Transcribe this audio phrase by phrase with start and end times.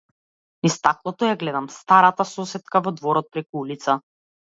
[0.67, 3.97] Низ стаклото ја гледам старата сосетка во дворот преку улица.